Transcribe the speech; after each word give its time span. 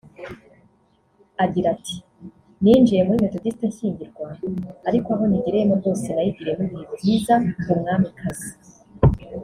Agira 1.43 1.67
ati 1.75 1.95
“Ninjiye 2.63 3.01
muri 3.03 3.23
Metodisite 3.23 3.63
nshyingirwa 3.71 4.25
ariko 4.89 5.07
aho 5.15 5.23
nyigereyemo 5.29 5.73
rwose 5.79 6.07
nayigiriyemo 6.11 6.63
ibihe 6.67 6.85
byiza 6.97 7.33
mba 7.61 7.73
umwarimukazi 7.75 8.49